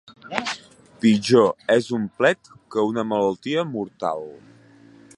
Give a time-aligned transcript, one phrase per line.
[1.03, 4.29] Pitjor és un plet que una malaltia mortal.